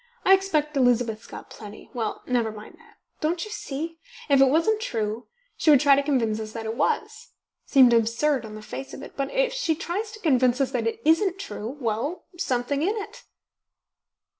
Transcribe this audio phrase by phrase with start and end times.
[0.25, 2.95] I expect Elizabeth's got plenty well, never mind that.
[3.19, 3.99] Don't you see?
[4.29, 5.27] If it wasn't true
[5.57, 7.33] she would try to convince us that it was.
[7.67, 9.15] Seemed absurd on the face of it.
[9.15, 13.25] But if she tries to convince us that it isn't true well, something in it."